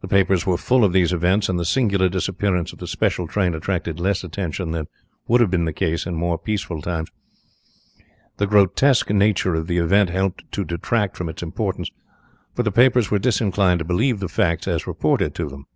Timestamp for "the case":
5.66-6.06